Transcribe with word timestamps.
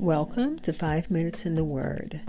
Welcome 0.00 0.58
to 0.58 0.74
Five 0.74 1.10
Minutes 1.10 1.46
in 1.46 1.54
the 1.54 1.64
Word. 1.64 2.20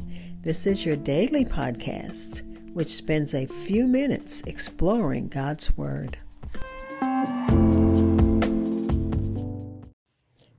This 0.42 0.66
is 0.66 0.86
your 0.86 0.96
daily 0.96 1.44
podcast, 1.44 2.42
which 2.74 2.88
spends 2.88 3.34
a 3.34 3.46
few 3.46 3.88
minutes 3.88 4.42
exploring 4.44 5.28
God's 5.28 5.76
Word. 5.76 6.18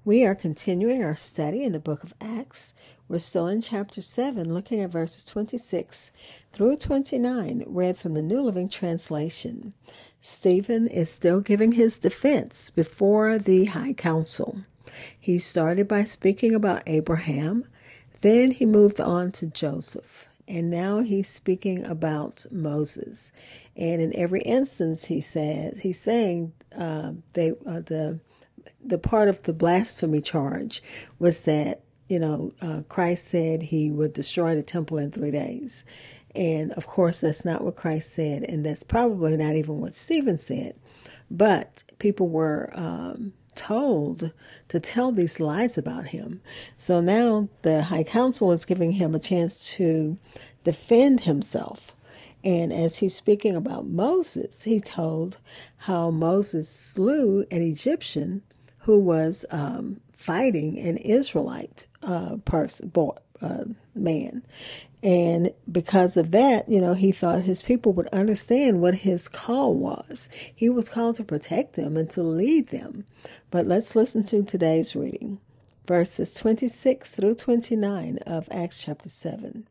We 0.04 0.26
are 0.26 0.34
continuing 0.34 1.02
our 1.02 1.16
study 1.16 1.64
in 1.64 1.72
the 1.72 1.80
book 1.80 2.04
of 2.04 2.12
Acts. 2.20 2.74
We're 3.08 3.18
still 3.18 3.46
in 3.46 3.62
chapter 3.62 4.02
7, 4.02 4.52
looking 4.52 4.80
at 4.80 4.90
verses 4.90 5.24
26 5.24 6.12
through 6.52 6.76
29, 6.76 7.64
read 7.66 7.96
from 7.96 8.12
the 8.12 8.22
New 8.22 8.42
Living 8.42 8.68
Translation. 8.68 9.72
Stephen 10.20 10.86
is 10.86 11.10
still 11.10 11.40
giving 11.40 11.72
his 11.72 11.98
defense 11.98 12.70
before 12.70 13.38
the 13.38 13.64
High 13.64 13.94
Council. 13.94 14.58
He 15.18 15.38
started 15.38 15.88
by 15.88 16.04
speaking 16.04 16.54
about 16.54 16.82
Abraham, 16.86 17.64
then 18.20 18.50
he 18.50 18.66
moved 18.66 19.00
on 19.00 19.32
to 19.32 19.46
Joseph, 19.46 20.26
and 20.46 20.70
now 20.70 21.00
he's 21.00 21.28
speaking 21.28 21.84
about 21.84 22.46
Moses. 22.50 23.32
And 23.76 24.02
in 24.02 24.14
every 24.16 24.40
instance, 24.40 25.04
he 25.04 25.20
says 25.20 25.80
he's 25.80 26.00
saying 26.00 26.52
uh, 26.76 27.12
they 27.34 27.52
uh, 27.64 27.80
the 27.80 28.20
the 28.84 28.98
part 28.98 29.28
of 29.28 29.44
the 29.44 29.52
blasphemy 29.52 30.20
charge 30.20 30.82
was 31.18 31.42
that 31.42 31.82
you 32.08 32.18
know 32.18 32.52
uh, 32.60 32.82
Christ 32.88 33.28
said 33.28 33.62
he 33.62 33.90
would 33.90 34.12
destroy 34.12 34.54
the 34.54 34.62
temple 34.62 34.98
in 34.98 35.12
three 35.12 35.30
days, 35.30 35.84
and 36.34 36.72
of 36.72 36.86
course 36.86 37.20
that's 37.20 37.44
not 37.44 37.62
what 37.62 37.76
Christ 37.76 38.12
said, 38.12 38.42
and 38.42 38.66
that's 38.66 38.82
probably 38.82 39.36
not 39.36 39.54
even 39.54 39.80
what 39.80 39.94
Stephen 39.94 40.38
said. 40.38 40.76
But 41.30 41.84
people 41.98 42.28
were 42.28 42.70
um, 42.74 43.34
told 43.58 44.32
to 44.68 44.80
tell 44.80 45.10
these 45.10 45.40
lies 45.40 45.76
about 45.76 46.08
him. 46.08 46.40
So 46.76 47.00
now 47.00 47.48
the 47.62 47.82
High 47.82 48.04
Council 48.04 48.52
is 48.52 48.64
giving 48.64 48.92
him 48.92 49.14
a 49.14 49.18
chance 49.18 49.72
to 49.74 50.16
defend 50.62 51.20
himself. 51.20 51.94
And 52.44 52.72
as 52.72 52.98
he's 52.98 53.16
speaking 53.16 53.56
about 53.56 53.86
Moses, 53.86 54.62
he 54.62 54.78
told 54.78 55.38
how 55.78 56.10
Moses 56.10 56.68
slew 56.68 57.44
an 57.50 57.62
Egyptian 57.62 58.42
who 58.82 58.98
was 58.98 59.44
um, 59.50 60.00
fighting 60.12 60.78
an 60.78 60.96
Israelite 60.98 61.87
uh, 62.02 62.36
person, 62.44 62.88
boy, 62.88 63.16
uh, 63.40 63.64
man. 63.94 64.42
And 65.02 65.52
because 65.70 66.16
of 66.16 66.32
that, 66.32 66.68
you 66.68 66.80
know, 66.80 66.94
he 66.94 67.12
thought 67.12 67.42
his 67.42 67.62
people 67.62 67.92
would 67.92 68.08
understand 68.08 68.80
what 68.80 68.96
his 68.96 69.28
call 69.28 69.74
was. 69.74 70.28
He 70.54 70.68
was 70.68 70.88
called 70.88 71.16
to 71.16 71.24
protect 71.24 71.74
them 71.74 71.96
and 71.96 72.10
to 72.10 72.22
lead 72.22 72.68
them. 72.68 73.04
But 73.50 73.66
let's 73.66 73.94
listen 73.94 74.24
to 74.24 74.42
today's 74.42 74.96
reading, 74.96 75.40
verses 75.86 76.34
26 76.34 77.14
through 77.14 77.36
29 77.36 78.18
of 78.26 78.48
Acts 78.50 78.82
chapter 78.82 79.08
7. 79.08 79.68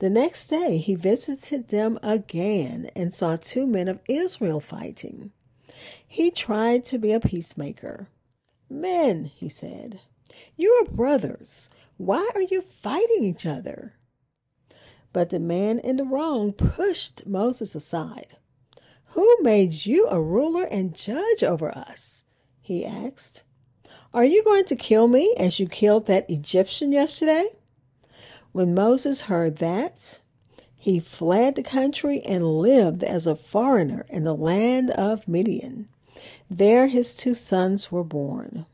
The 0.00 0.10
next 0.10 0.48
day 0.48 0.78
he 0.78 0.94
visited 0.94 1.68
them 1.68 1.98
again 2.02 2.90
and 2.96 3.14
saw 3.14 3.36
two 3.36 3.66
men 3.66 3.86
of 3.86 4.00
Israel 4.08 4.58
fighting. 4.58 5.30
He 6.06 6.30
tried 6.30 6.84
to 6.86 6.98
be 6.98 7.12
a 7.12 7.20
peacemaker. 7.20 8.08
Men, 8.68 9.26
he 9.26 9.48
said, 9.48 10.00
you 10.56 10.70
are 10.72 10.94
brothers. 10.94 11.70
Why 11.96 12.30
are 12.34 12.42
you 12.42 12.62
fighting 12.62 13.24
each 13.24 13.46
other? 13.46 13.94
But 15.12 15.30
the 15.30 15.40
man 15.40 15.78
in 15.78 15.96
the 15.96 16.04
wrong 16.04 16.52
pushed 16.52 17.26
Moses 17.26 17.74
aside. 17.74 18.36
Who 19.14 19.36
made 19.42 19.86
you 19.86 20.06
a 20.06 20.22
ruler 20.22 20.64
and 20.64 20.94
judge 20.94 21.42
over 21.42 21.70
us? 21.76 22.24
he 22.60 22.84
asked. 22.84 23.42
Are 24.14 24.24
you 24.24 24.44
going 24.44 24.64
to 24.66 24.76
kill 24.76 25.08
me 25.08 25.34
as 25.38 25.58
you 25.58 25.68
killed 25.68 26.06
that 26.06 26.30
Egyptian 26.30 26.92
yesterday? 26.92 27.48
When 28.52 28.74
Moses 28.74 29.22
heard 29.22 29.56
that, 29.56 30.20
he 30.74 30.98
fled 30.98 31.56
the 31.56 31.62
country 31.62 32.20
and 32.22 32.44
lived 32.44 33.04
as 33.04 33.26
a 33.26 33.36
foreigner 33.36 34.06
in 34.08 34.24
the 34.24 34.34
land 34.34 34.90
of 34.90 35.28
Midian. 35.28 35.88
There 36.48 36.86
his 36.86 37.16
two 37.16 37.34
sons 37.34 37.92
were 37.92 38.02
born. 38.02 38.66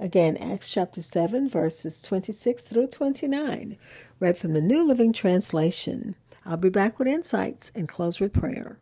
Again, 0.00 0.36
Acts 0.36 0.72
chapter 0.72 1.02
7, 1.02 1.48
verses 1.48 2.00
26 2.02 2.62
through 2.62 2.86
29 2.86 3.76
read 4.20 4.38
from 4.38 4.52
the 4.52 4.60
New 4.60 4.86
Living 4.86 5.12
Translation. 5.12 6.14
I'll 6.46 6.56
be 6.56 6.68
back 6.68 7.00
with 7.00 7.08
insights 7.08 7.72
and 7.74 7.88
close 7.88 8.20
with 8.20 8.32
prayer. 8.32 8.78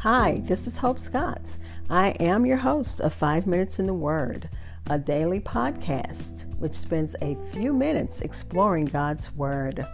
Hi, 0.00 0.40
this 0.44 0.66
is 0.66 0.78
Hope 0.78 0.98
Scott. 0.98 1.56
I 1.88 2.08
am 2.18 2.44
your 2.44 2.56
host 2.56 3.00
of 3.00 3.14
Five 3.14 3.46
Minutes 3.46 3.78
in 3.78 3.86
the 3.86 3.94
Word, 3.94 4.48
a 4.88 4.98
daily 4.98 5.38
podcast 5.38 6.52
which 6.58 6.74
spends 6.74 7.14
a 7.22 7.36
few 7.52 7.72
minutes 7.72 8.22
exploring 8.22 8.86
God's 8.86 9.32
Word. 9.36 9.86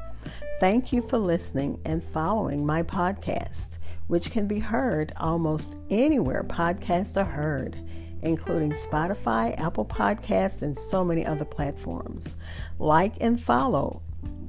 Thank 0.58 0.90
you 0.90 1.02
for 1.02 1.18
listening 1.18 1.80
and 1.84 2.02
following 2.02 2.64
my 2.64 2.82
podcast, 2.82 3.78
which 4.06 4.30
can 4.30 4.46
be 4.46 4.58
heard 4.58 5.12
almost 5.16 5.76
anywhere 5.90 6.44
podcasts 6.44 7.16
are 7.20 7.24
heard 7.24 7.76
including 8.22 8.72
Spotify, 8.72 9.58
Apple 9.58 9.84
Podcasts, 9.84 10.62
and 10.62 10.76
so 10.76 11.04
many 11.04 11.24
other 11.24 11.44
platforms. 11.44 12.36
Like 12.78 13.14
and 13.20 13.40
follow 13.40 14.02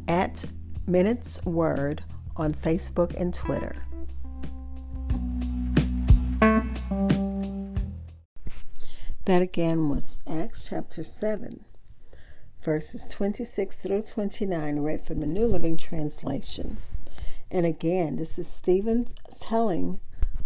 at 0.07 0.45
Minutes 0.85 1.43
Word 1.45 2.03
on 2.35 2.53
Facebook 2.53 3.13
and 3.19 3.33
Twitter. 3.33 3.75
That 9.25 9.41
again 9.41 9.89
was 9.89 10.21
Acts 10.25 10.67
chapter 10.69 11.03
7, 11.03 11.65
verses 12.63 13.09
26 13.09 13.81
through 13.81 14.01
29, 14.03 14.79
read 14.79 15.01
from 15.01 15.19
the 15.19 15.27
New 15.27 15.45
Living 15.45 15.75
Translation. 15.75 16.77
And 17.49 17.65
again, 17.65 18.17
this 18.17 18.37
is 18.37 18.47
Stephen 18.47 19.07
telling, 19.39 19.99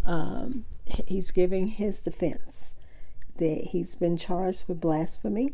um, 0.06 0.66
he's 1.08 1.32
giving 1.32 1.68
his 1.68 2.00
defense 2.00 2.76
that 3.38 3.70
he's 3.72 3.96
been 3.96 4.18
charged 4.18 4.68
with 4.68 4.82
blasphemy, 4.82 5.54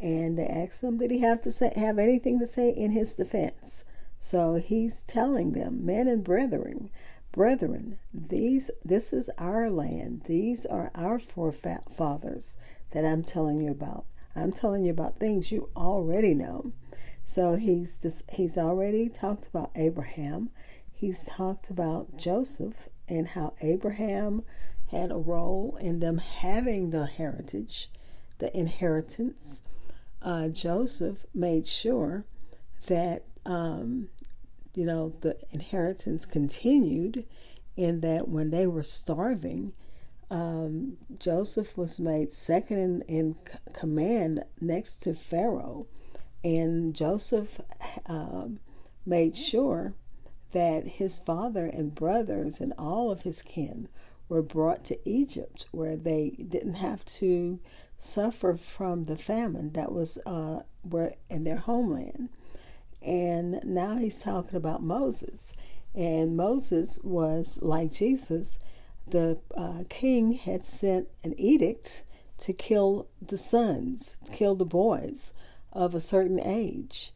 and 0.00 0.38
they 0.38 0.46
asked 0.46 0.82
him, 0.82 0.96
did 0.96 1.10
he 1.10 1.18
have 1.18 1.42
to 1.42 1.50
say 1.50 1.72
have 1.76 1.98
anything 1.98 2.38
to 2.38 2.46
say 2.46 2.70
in 2.70 2.92
his 2.92 3.14
defense? 3.14 3.84
So 4.18 4.54
he's 4.54 5.02
telling 5.02 5.52
them, 5.52 5.84
men 5.84 6.08
and 6.08 6.24
brethren, 6.24 6.90
brethren, 7.32 7.98
these 8.12 8.70
this 8.84 9.12
is 9.12 9.30
our 9.38 9.70
land. 9.70 10.22
These 10.26 10.66
are 10.66 10.90
our 10.94 11.18
forefathers 11.18 12.56
that 12.92 13.04
I'm 13.04 13.22
telling 13.22 13.60
you 13.60 13.70
about. 13.70 14.04
I'm 14.34 14.52
telling 14.52 14.84
you 14.84 14.92
about 14.92 15.18
things 15.18 15.52
you 15.52 15.68
already 15.76 16.34
know. 16.34 16.72
So 17.22 17.56
he's 17.56 17.98
just 17.98 18.30
he's 18.30 18.58
already 18.58 19.08
talked 19.08 19.46
about 19.46 19.70
Abraham. 19.76 20.50
He's 20.92 21.24
talked 21.24 21.70
about 21.70 22.16
Joseph 22.16 22.88
and 23.08 23.28
how 23.28 23.54
Abraham 23.62 24.42
had 24.90 25.10
a 25.10 25.16
role 25.16 25.78
in 25.80 26.00
them 26.00 26.18
having 26.18 26.90
the 26.90 27.06
heritage, 27.06 27.88
the 28.38 28.56
inheritance. 28.56 29.62
Uh, 30.22 30.48
Joseph 30.48 31.24
made 31.34 31.66
sure 31.66 32.24
that 32.88 33.24
um, 33.46 34.08
you 34.74 34.84
know 34.84 35.10
the 35.20 35.36
inheritance 35.52 36.26
continued, 36.26 37.24
in 37.76 38.00
that 38.00 38.28
when 38.28 38.50
they 38.50 38.66
were 38.66 38.82
starving, 38.82 39.72
um, 40.30 40.98
Joseph 41.18 41.76
was 41.76 41.98
made 41.98 42.32
second 42.32 42.78
in, 42.78 43.02
in 43.02 43.36
command 43.72 44.44
next 44.60 44.98
to 44.98 45.14
Pharaoh, 45.14 45.86
and 46.42 46.94
Joseph 46.94 47.60
um, 48.06 48.60
made 49.04 49.36
sure 49.36 49.94
that 50.52 50.86
his 50.86 51.18
father 51.18 51.66
and 51.66 51.94
brothers 51.94 52.60
and 52.60 52.72
all 52.78 53.10
of 53.10 53.22
his 53.22 53.42
kin 53.42 53.88
were 54.28 54.42
brought 54.42 54.84
to 54.84 54.98
Egypt, 55.08 55.66
where 55.70 55.96
they 55.96 56.30
didn't 56.30 56.74
have 56.74 57.04
to 57.04 57.60
suffer 57.96 58.56
from 58.56 59.04
the 59.04 59.18
famine 59.18 59.72
that 59.72 59.92
was 59.92 60.18
uh, 60.24 60.60
were 60.84 61.14
in 61.28 61.44
their 61.44 61.58
homeland. 61.58 62.30
And 63.02 63.60
now 63.64 63.96
he's 63.96 64.22
talking 64.22 64.56
about 64.56 64.82
Moses. 64.82 65.54
And 65.94 66.36
Moses 66.36 67.00
was 67.02 67.58
like 67.62 67.92
Jesus. 67.92 68.58
The 69.06 69.40
uh, 69.56 69.84
king 69.88 70.32
had 70.32 70.64
sent 70.64 71.08
an 71.24 71.34
edict 71.38 72.04
to 72.38 72.52
kill 72.52 73.08
the 73.20 73.36
sons, 73.36 74.16
kill 74.32 74.54
the 74.54 74.64
boys 74.64 75.34
of 75.72 75.94
a 75.94 76.00
certain 76.00 76.40
age. 76.40 77.12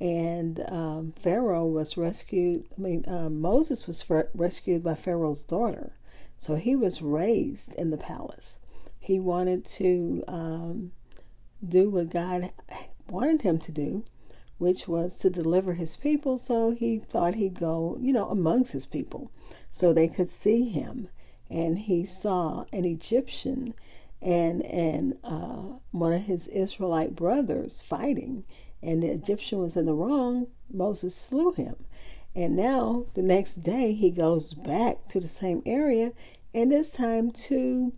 And 0.00 0.64
um, 0.68 1.12
Pharaoh 1.18 1.66
was 1.66 1.96
rescued. 1.96 2.64
I 2.76 2.80
mean, 2.80 3.04
uh, 3.08 3.28
Moses 3.28 3.86
was 3.86 4.08
rescued 4.34 4.82
by 4.82 4.94
Pharaoh's 4.94 5.44
daughter. 5.44 5.92
So 6.36 6.54
he 6.54 6.76
was 6.76 7.02
raised 7.02 7.74
in 7.74 7.90
the 7.90 7.98
palace. 7.98 8.60
He 9.00 9.18
wanted 9.18 9.64
to 9.64 10.22
um, 10.28 10.92
do 11.66 11.90
what 11.90 12.10
God 12.10 12.52
wanted 13.08 13.42
him 13.42 13.58
to 13.58 13.72
do, 13.72 14.04
which 14.58 14.86
was 14.86 15.18
to 15.18 15.30
deliver 15.30 15.74
his 15.74 15.96
people. 15.96 16.38
So 16.38 16.70
he 16.70 16.98
thought 16.98 17.34
he'd 17.34 17.58
go, 17.58 17.98
you 18.00 18.12
know, 18.12 18.28
amongst 18.28 18.72
his 18.72 18.86
people 18.86 19.32
so 19.70 19.92
they 19.92 20.08
could 20.08 20.30
see 20.30 20.68
him 20.68 21.08
and 21.50 21.78
he 21.78 22.04
saw 22.04 22.64
an 22.72 22.84
Egyptian 22.84 23.74
and 24.20 24.64
and 24.66 25.18
uh, 25.24 25.78
one 25.90 26.12
of 26.12 26.22
his 26.22 26.48
Israelite 26.48 27.14
brothers 27.14 27.82
fighting, 27.82 28.44
and 28.82 29.02
the 29.02 29.10
Egyptian 29.10 29.58
was 29.58 29.76
in 29.76 29.86
the 29.86 29.94
wrong. 29.94 30.48
Moses 30.72 31.14
slew 31.14 31.52
him, 31.52 31.76
and 32.34 32.56
now 32.56 33.06
the 33.14 33.22
next 33.22 33.56
day 33.56 33.92
he 33.92 34.10
goes 34.10 34.54
back 34.54 35.06
to 35.08 35.20
the 35.20 35.28
same 35.28 35.62
area, 35.64 36.12
and 36.52 36.72
this 36.72 36.92
time 36.92 37.30
two 37.30 37.92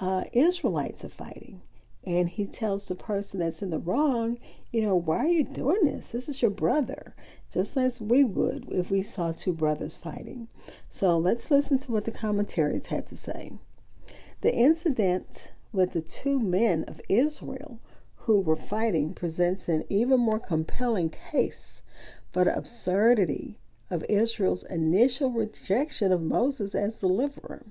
uh, 0.00 0.24
Israelites 0.32 1.04
are 1.04 1.10
fighting. 1.10 1.62
And 2.06 2.28
he 2.28 2.46
tells 2.46 2.86
the 2.86 2.94
person 2.94 3.40
that's 3.40 3.62
in 3.62 3.70
the 3.70 3.78
wrong, 3.78 4.38
you 4.70 4.82
know, 4.82 4.94
why 4.94 5.18
are 5.18 5.26
you 5.26 5.42
doing 5.42 5.84
this? 5.84 6.12
This 6.12 6.28
is 6.28 6.42
your 6.42 6.50
brother, 6.50 7.14
just 7.50 7.76
as 7.78 7.98
we 8.00 8.24
would 8.24 8.66
if 8.70 8.90
we 8.90 9.00
saw 9.00 9.32
two 9.32 9.54
brothers 9.54 9.96
fighting. 9.96 10.48
So 10.90 11.16
let's 11.16 11.50
listen 11.50 11.78
to 11.78 11.92
what 11.92 12.04
the 12.04 12.12
commentaries 12.12 12.88
had 12.88 13.06
to 13.06 13.16
say. 13.16 13.52
The 14.42 14.54
incident 14.54 15.52
with 15.74 15.92
the 15.92 16.00
two 16.00 16.40
men 16.40 16.84
of 16.86 17.00
Israel 17.08 17.80
who 18.18 18.40
were 18.40 18.56
fighting 18.56 19.12
presents 19.12 19.68
an 19.68 19.82
even 19.90 20.20
more 20.20 20.38
compelling 20.38 21.10
case 21.10 21.82
for 22.32 22.44
the 22.44 22.56
absurdity 22.56 23.58
of 23.90 24.04
Israel's 24.08 24.62
initial 24.62 25.32
rejection 25.32 26.12
of 26.12 26.22
Moses 26.22 26.74
as 26.74 27.00
deliverer. 27.00 27.66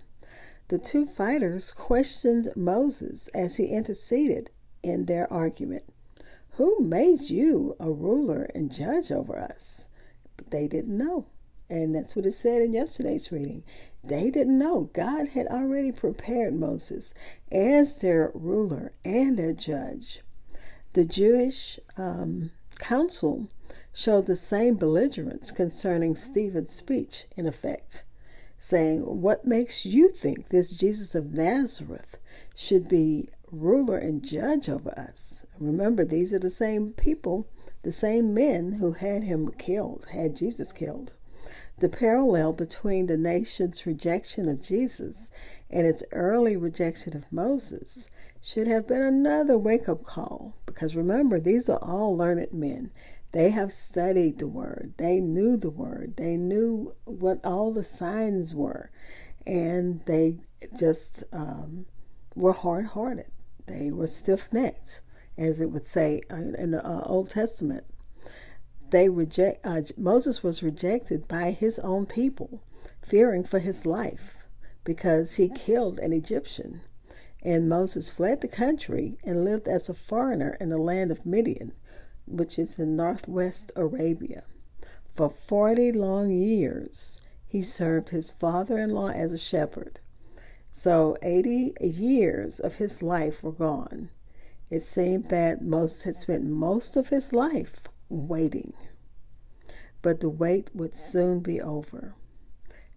The 0.67 0.77
two 0.77 1.05
fighters 1.05 1.71
questioned 1.71 2.49
Moses 2.55 3.29
as 3.29 3.57
he 3.57 3.65
interceded 3.65 4.51
in 4.83 5.05
their 5.05 5.31
argument. 5.31 5.83
Who 6.51 6.81
made 6.81 7.29
you 7.29 7.75
a 7.79 7.91
ruler 7.91 8.49
and 8.53 8.71
judge 8.71 9.11
over 9.11 9.39
us? 9.39 9.89
But 10.37 10.51
they 10.51 10.67
didn't 10.67 10.97
know. 10.97 11.27
And 11.69 11.95
that's 11.95 12.15
what 12.15 12.25
it 12.25 12.31
said 12.31 12.61
in 12.61 12.73
yesterday's 12.73 13.31
reading. 13.31 13.63
They 14.03 14.29
didn't 14.29 14.59
know. 14.59 14.89
God 14.93 15.29
had 15.29 15.47
already 15.47 15.91
prepared 15.91 16.53
Moses 16.53 17.13
as 17.51 18.01
their 18.01 18.31
ruler 18.33 18.91
and 19.05 19.37
their 19.37 19.53
judge. 19.53 20.21
The 20.91 21.05
Jewish 21.05 21.79
um, 21.97 22.51
council 22.79 23.47
showed 23.93 24.25
the 24.25 24.35
same 24.35 24.75
belligerence 24.75 25.51
concerning 25.51 26.15
Stephen's 26.15 26.71
speech, 26.71 27.25
in 27.37 27.45
effect, 27.45 28.03
saying, 28.57 29.01
What 29.01 29.45
makes 29.45 29.85
you 29.85 30.09
think 30.09 30.49
this 30.49 30.75
Jesus 30.75 31.15
of 31.15 31.33
Nazareth 31.33 32.19
should 32.55 32.89
be 32.89 33.29
ruler 33.51 33.97
and 33.97 34.25
judge 34.25 34.67
over 34.67 34.91
us? 34.97 35.45
Remember, 35.59 36.03
these 36.03 36.33
are 36.33 36.39
the 36.39 36.49
same 36.49 36.91
people, 36.91 37.47
the 37.83 37.91
same 37.91 38.33
men 38.33 38.73
who 38.73 38.91
had 38.93 39.23
him 39.23 39.51
killed, 39.57 40.07
had 40.11 40.35
Jesus 40.35 40.71
killed. 40.73 41.13
The 41.83 41.89
parallel 41.89 42.53
between 42.53 43.07
the 43.07 43.17
nation's 43.17 43.85
rejection 43.85 44.47
of 44.47 44.61
Jesus 44.61 45.31
and 45.69 45.85
its 45.85 46.01
early 46.13 46.55
rejection 46.55 47.13
of 47.13 47.29
Moses 47.29 48.09
should 48.41 48.67
have 48.67 48.87
been 48.87 49.01
another 49.01 49.57
wake 49.57 49.89
up 49.89 50.05
call. 50.05 50.55
Because 50.65 50.95
remember, 50.95 51.41
these 51.41 51.67
are 51.67 51.81
all 51.81 52.15
learned 52.15 52.53
men. 52.53 52.91
They 53.33 53.49
have 53.49 53.73
studied 53.73 54.37
the 54.37 54.47
word, 54.47 54.93
they 54.95 55.19
knew 55.19 55.57
the 55.57 55.69
word, 55.69 56.15
they 56.15 56.37
knew 56.37 56.95
what 57.03 57.45
all 57.45 57.73
the 57.73 57.83
signs 57.83 58.55
were, 58.55 58.89
and 59.45 59.99
they 60.05 60.37
just 60.73 61.25
um, 61.33 61.85
were 62.33 62.53
hard 62.53 62.85
hearted. 62.85 63.27
They 63.65 63.91
were 63.91 64.07
stiff 64.07 64.53
necked, 64.53 65.01
as 65.37 65.59
it 65.59 65.69
would 65.69 65.85
say 65.85 66.21
in 66.29 66.71
the 66.71 66.81
uh, 66.81 67.01
Old 67.07 67.27
Testament 67.27 67.83
they 68.93 69.09
reject 69.09 69.65
uh, 69.65 69.81
Moses 69.97 70.43
was 70.43 70.61
rejected 70.61 71.27
by 71.27 71.49
his 71.49 71.79
own 71.79 72.05
people, 72.05 72.61
fearing 73.01 73.43
for 73.43 73.57
his 73.57 73.87
life 73.87 74.45
because 74.83 75.37
he 75.37 75.49
killed 75.49 75.97
an 75.99 76.13
Egyptian. 76.13 76.81
And 77.41 77.67
Moses 77.67 78.11
fled 78.11 78.41
the 78.41 78.47
country 78.47 79.17
and 79.25 79.43
lived 79.43 79.67
as 79.67 79.89
a 79.89 79.95
foreigner 79.95 80.55
in 80.61 80.69
the 80.69 80.77
land 80.77 81.11
of 81.11 81.25
Midian, 81.25 81.73
which 82.27 82.59
is 82.59 82.79
in 82.79 82.95
northwest 82.95 83.71
Arabia. 83.75 84.43
For 85.15 85.31
40 85.31 85.91
long 85.93 86.29
years, 86.29 87.19
he 87.47 87.63
served 87.63 88.09
his 88.09 88.29
father 88.29 88.77
in 88.77 88.91
law 88.91 89.09
as 89.09 89.33
a 89.33 89.39
shepherd. 89.39 90.01
So 90.71 91.17
80 91.23 91.73
years 91.81 92.59
of 92.59 92.75
his 92.75 93.01
life 93.01 93.41
were 93.41 93.51
gone. 93.51 94.11
It 94.69 94.83
seemed 94.83 95.29
that 95.29 95.63
Moses 95.63 96.03
had 96.03 96.15
spent 96.15 96.45
most 96.45 96.95
of 96.95 97.09
his 97.09 97.33
life 97.33 97.87
waiting. 98.09 98.73
But 100.01 100.19
the 100.19 100.29
wait 100.29 100.69
would 100.73 100.95
soon 100.95 101.39
be 101.39 101.61
over. 101.61 102.15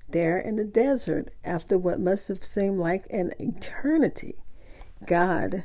There 0.08 0.38
in 0.38 0.56
the 0.56 0.64
desert, 0.64 1.32
after 1.44 1.78
what 1.78 2.00
must 2.00 2.28
have 2.28 2.44
seemed 2.44 2.78
like 2.78 3.06
an 3.10 3.32
eternity, 3.38 4.36
God 5.04 5.64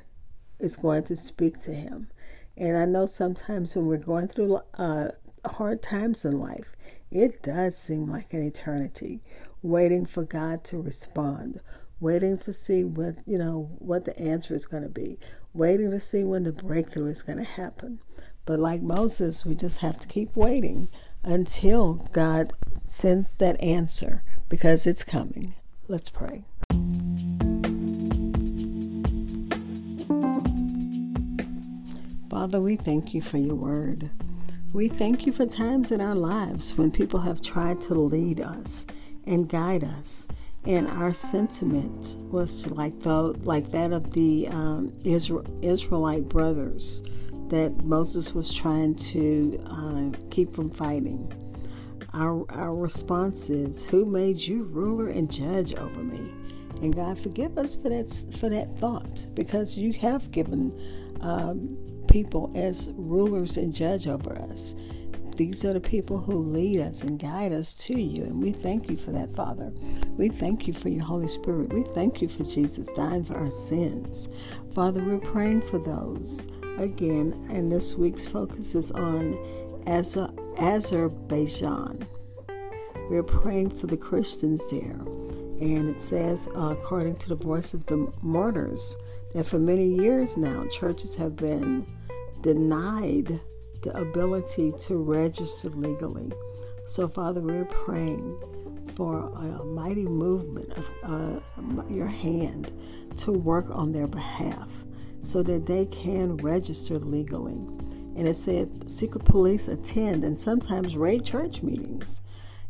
is 0.60 0.76
going 0.76 1.04
to 1.06 1.16
speak 1.16 1.60
to 1.62 1.72
him. 1.74 2.10
And 2.58 2.78
I 2.78 2.86
know 2.86 3.06
sometimes 3.06 3.76
when 3.76 3.88
we're 3.88 3.98
going 3.98 4.28
through 4.28 4.60
uh, 4.76 5.10
hard 5.46 5.82
times 5.82 6.26
in 6.26 6.40
life, 6.40 6.76
it 7.10 7.42
does 7.44 7.78
seem 7.78 8.06
like 8.06 8.34
an 8.34 8.44
eternity, 8.44 9.22
waiting 9.62 10.06
for 10.06 10.24
God 10.24 10.64
to 10.66 10.82
respond, 10.82 11.62
waiting 12.00 12.38
to 12.40 12.54
see 12.54 12.84
what 12.84 13.16
you 13.26 13.38
know 13.38 13.70
what 13.80 14.06
the 14.06 14.18
answer 14.20 14.56
is 14.56 14.66
going 14.66 14.84
to 14.84 14.90
be, 14.90 15.18
waiting 15.54 15.92
to 15.92 16.00
see 16.00 16.24
when 16.24 16.44
the 16.44 16.54
breakthrough 16.54 17.08
is 17.08 17.24
going 17.24 17.38
to 17.38 17.44
happen. 17.44 18.00
But 18.46 18.60
like 18.60 18.82
Moses, 18.82 19.46
we 19.46 19.56
just 19.56 19.80
have 19.80 20.00
to 20.00 20.08
keep 20.08 20.36
waiting 20.36 20.90
until 21.24 22.10
God 22.12 22.54
sends 22.86 23.36
that 23.36 23.62
answer 23.62 24.24
because 24.50 24.88
it's 24.88 25.04
coming. 25.04 25.54
Let's 25.88 26.10
pray. 26.10 26.44
Father, 32.30 32.60
we 32.60 32.76
thank 32.76 33.14
you 33.14 33.22
for 33.22 33.38
your 33.38 33.56
word. 33.56 34.10
We 34.74 34.88
thank 34.88 35.26
you 35.26 35.34
for 35.34 35.46
times 35.46 35.92
in 35.92 36.02
our 36.02 36.16
lives 36.16 36.78
when 36.78 36.92
people 36.92 37.20
have 37.20 37.42
tried 37.42 37.82
to 37.82 37.94
lead 37.94 38.40
us 38.40 38.86
and 39.28 39.48
guide 39.48 39.84
us. 39.84 40.28
And 40.66 40.88
our 40.90 41.14
sentiment 41.14 42.18
was 42.32 42.70
like, 42.72 43.00
the, 43.02 43.34
like 43.44 43.72
that 43.72 43.92
of 43.92 44.14
the 44.14 44.48
um, 44.48 44.94
Israel, 45.04 45.46
Israelite 45.62 46.30
brothers 46.30 47.04
that 47.52 47.84
Moses 47.84 48.34
was 48.34 48.54
trying 48.54 48.96
to 48.96 49.62
uh, 49.68 50.18
keep 50.30 50.56
from 50.56 50.70
fighting. 50.70 51.32
Our, 52.14 52.46
our 52.50 52.74
response 52.74 53.50
is, 53.50 53.86
Who 53.86 54.06
made 54.06 54.38
you 54.38 54.64
ruler 54.64 55.10
and 55.10 55.30
judge 55.30 55.76
over 55.76 56.02
me? 56.02 56.32
And 56.82 56.96
God, 56.96 57.20
forgive 57.20 57.58
us 57.58 57.76
for 57.76 57.90
that, 57.90 58.10
for 58.40 58.50
that 58.50 58.78
thought 58.80 59.28
because 59.36 59.78
you 59.78 59.92
have 59.94 60.32
given 60.32 60.72
um, 61.20 61.78
people 62.10 62.52
as 62.56 62.92
rulers 62.96 63.58
and 63.58 63.76
judge 63.76 64.08
over 64.08 64.32
us. 64.34 64.74
These 65.36 65.66
are 65.66 65.74
the 65.74 65.82
people 65.82 66.20
who 66.20 66.38
lead 66.38 66.80
us 66.80 67.04
and 67.04 67.20
guide 67.20 67.52
us 67.52 67.76
to 67.86 68.00
you. 68.00 68.24
And 68.24 68.42
we 68.42 68.52
thank 68.52 68.90
you 68.90 68.98
for 68.98 69.12
that, 69.12 69.34
Father. 69.36 69.72
We 70.18 70.30
thank 70.30 70.68
you 70.68 70.74
for 70.74 70.90
your 70.90 71.04
Holy 71.04 71.28
Spirit. 71.28 71.74
We 71.74 71.84
thank 71.84 72.22
you 72.22 72.28
for 72.28 72.44
Jesus 72.44 72.92
dying 72.94 73.24
for 73.26 73.36
our 73.36 73.52
sins. 73.52 74.30
Father, 74.74 75.04
we're 75.04 75.20
praying 75.20 75.62
for 75.62 75.80
those 75.80 76.50
again, 76.78 77.48
and 77.50 77.72
this 77.72 77.96
week's 77.96 78.28
focus 78.28 78.76
is 78.76 78.92
on 78.92 79.38
Azerbaijan. 80.58 82.08
We're 83.10 83.24
praying 83.24 83.72
for 83.72 83.88
the 83.88 83.98
Christians 83.98 84.70
there, 84.70 85.02
and 85.60 85.90
it 85.90 86.00
says, 86.00 86.48
uh, 86.56 86.76
according 86.78 87.18
to 87.18 87.30
the 87.30 87.36
voice 87.36 87.74
of 87.74 87.86
the 87.88 88.12
martyrs, 88.22 88.98
that 89.34 89.46
for 89.46 89.60
many 89.60 89.88
years 89.88 90.38
now, 90.38 90.66
churches 90.68 91.16
have 91.16 91.36
been 91.36 91.86
denied 92.42 93.40
the 93.82 93.98
ability 93.98 94.74
to 94.80 94.98
register 94.98 95.70
legally. 95.70 96.32
So, 96.86 97.08
Father, 97.08 97.42
we're 97.42 97.66
praying 97.66 98.40
for 98.96 99.18
a 99.18 99.64
mighty 99.66 100.06
movement 100.06 100.74
of 100.78 100.90
uh, 101.04 101.40
your 101.90 102.08
hand 102.08 102.72
to 103.18 103.32
work 103.32 103.66
on 103.72 103.92
their 103.92 104.08
behalf 104.08 104.68
so 105.24 105.44
that 105.44 105.66
they 105.66 105.86
can 105.86 106.38
register 106.38 106.98
legally. 107.00 107.60
And 108.16 108.28
it 108.28 108.36
said 108.36 108.90
secret 108.90 109.26
police 109.26 109.68
attend 109.68 110.24
and 110.24 110.40
sometimes 110.40 110.98
raid 110.98 111.24
church 111.24 111.64
meetings. 111.64 112.22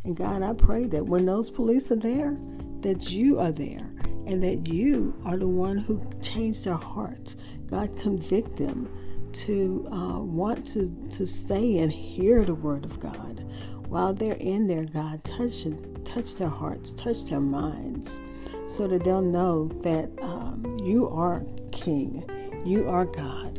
And 0.03 0.15
God, 0.15 0.41
I 0.41 0.53
pray 0.53 0.85
that 0.85 1.05
when 1.05 1.25
those 1.25 1.51
police 1.51 1.91
are 1.91 1.95
there, 1.95 2.37
that 2.81 3.11
you 3.11 3.39
are 3.39 3.51
there 3.51 3.91
and 4.27 4.41
that 4.43 4.67
you 4.67 5.15
are 5.25 5.37
the 5.37 5.47
one 5.47 5.77
who 5.77 6.01
changed 6.21 6.65
their 6.65 6.73
hearts. 6.73 7.35
God, 7.67 7.97
convict 7.97 8.57
them 8.57 8.89
to 9.33 9.87
uh, 9.91 10.19
want 10.19 10.65
to, 10.67 10.91
to 11.11 11.25
stay 11.25 11.79
and 11.79 11.91
hear 11.91 12.43
the 12.43 12.55
word 12.55 12.85
of 12.85 12.99
God. 12.99 13.45
While 13.87 14.13
they're 14.13 14.37
in 14.39 14.67
there, 14.67 14.85
God, 14.85 15.23
touch, 15.23 15.65
touch 16.05 16.35
their 16.35 16.49
hearts, 16.49 16.93
touch 16.93 17.25
their 17.25 17.39
minds, 17.39 18.21
so 18.67 18.87
that 18.87 19.03
they'll 19.03 19.21
know 19.21 19.67
that 19.83 20.09
um, 20.21 20.79
you 20.83 21.09
are 21.09 21.43
King 21.71 22.25
you 22.65 22.87
are 22.87 23.05
God. 23.05 23.57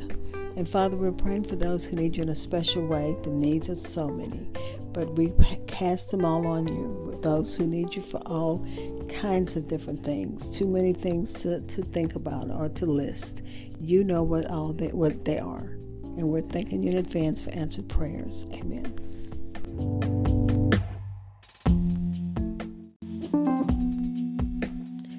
And 0.56 0.68
Father, 0.68 0.96
we're 0.96 1.12
praying 1.12 1.44
for 1.44 1.56
those 1.56 1.86
who 1.86 1.96
need 1.96 2.16
you 2.16 2.22
in 2.22 2.28
a 2.28 2.36
special 2.36 2.86
way. 2.86 3.16
The 3.22 3.30
needs 3.30 3.70
are 3.70 3.74
so 3.74 4.08
many, 4.08 4.48
but 4.92 5.14
we 5.14 5.32
cast 5.66 6.10
them 6.10 6.24
all 6.24 6.46
on 6.46 6.68
you. 6.68 7.18
Those 7.22 7.56
who 7.56 7.66
need 7.66 7.94
you 7.94 8.02
for 8.02 8.18
all 8.26 8.66
kinds 9.08 9.56
of 9.56 9.68
different 9.68 10.04
things, 10.04 10.56
too 10.56 10.66
many 10.66 10.92
things 10.92 11.32
to, 11.42 11.60
to 11.60 11.82
think 11.82 12.14
about 12.14 12.50
or 12.50 12.68
to 12.70 12.86
list. 12.86 13.42
You 13.80 14.04
know 14.04 14.22
what 14.22 14.50
all 14.50 14.72
they, 14.72 14.88
what 14.88 15.24
they 15.24 15.38
are. 15.38 15.76
And 16.16 16.28
we're 16.28 16.42
thanking 16.42 16.82
you 16.82 16.90
in 16.90 16.98
advance 16.98 17.40
for 17.40 17.50
answered 17.50 17.88
prayers. 17.88 18.46
Amen. 18.52 18.98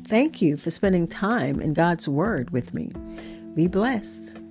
Thank 0.08 0.44
you 0.44 0.58
for 0.58 0.70
spending 0.70 1.08
time 1.08 1.60
in 1.60 1.74
God's 1.74 2.08
Word 2.08 2.52
with 2.52 2.76
me. 2.76 2.92
Be 3.56 3.68
blessed. 3.68 4.43